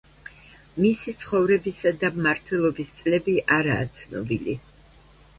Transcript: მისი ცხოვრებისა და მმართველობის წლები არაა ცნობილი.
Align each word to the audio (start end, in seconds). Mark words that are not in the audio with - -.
მისი 0.83 1.11
ცხოვრებისა 1.23 1.91
და 2.03 2.09
მმართველობის 2.15 2.89
წლები 3.01 3.35
არაა 3.57 3.85
ცნობილი. 4.01 4.57